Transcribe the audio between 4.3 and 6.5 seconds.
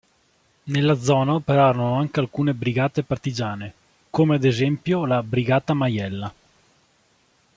ad esempio la "Brigata Maiella".